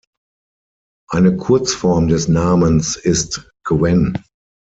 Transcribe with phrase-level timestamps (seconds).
[1.11, 4.17] Eine Kurzform des Namens ist Gwen.